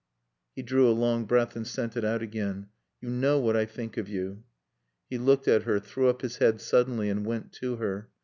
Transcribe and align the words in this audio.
_"He 0.55 0.63
drew 0.63 0.89
a 0.89 0.97
long 0.97 1.25
breath 1.25 1.55
and 1.55 1.67
sent 1.67 1.95
it 1.95 2.03
out 2.03 2.23
again. 2.23 2.69
"You 3.01 3.09
know 3.11 3.37
what 3.37 3.55
I 3.55 3.65
think 3.67 3.97
of 3.97 4.09
you." 4.09 4.43
He 5.11 5.19
looked 5.19 5.47
at 5.47 5.61
her, 5.61 5.79
threw 5.79 6.09
up 6.09 6.23
his 6.23 6.37
head 6.37 6.59
suddenly 6.59 7.07
and 7.07 7.23
went 7.23 7.51
to 7.61 7.75
her. 7.75 8.09